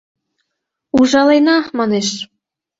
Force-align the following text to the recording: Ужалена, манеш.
Ужалена, 0.97 1.57
манеш. 1.77 2.07